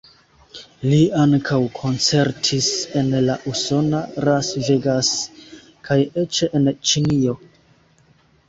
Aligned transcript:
Li 0.85 1.01
ankaŭ 1.23 1.59
koncertis 1.75 2.69
en 3.01 3.13
la 3.27 3.35
usona 3.51 3.99
Las 4.31 4.49
Vegas 4.71 5.13
kaj 5.89 5.99
eĉ 6.23 6.45
en 6.61 6.71
Ĉinio. 6.93 7.39